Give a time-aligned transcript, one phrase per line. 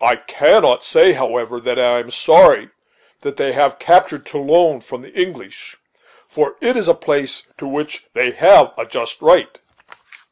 [0.00, 2.70] I cannot say, however, that I am sorry
[3.22, 5.76] that they have captured Toulon from the English,
[6.28, 9.58] for it is a place to which they have a just right."